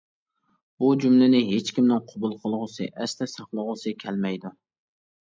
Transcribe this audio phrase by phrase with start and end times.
[0.83, 4.53] بۇ جۈملىنى ھېچكىمنىڭ قوبۇل قىلغۇسى، ئەستە ساقلىغۇسى كەلمەيدۇ.